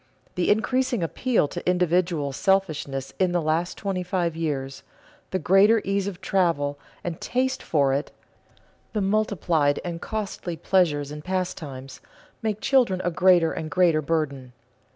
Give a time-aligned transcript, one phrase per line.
[0.33, 4.81] The increasing appeal to individual selfishness in the last twenty five years,
[5.29, 8.09] the greater ease of travel and taste for it,
[8.93, 12.01] the multiplied and costly pleasures and pastimes,
[12.41, 14.53] make children a greater and greater burden.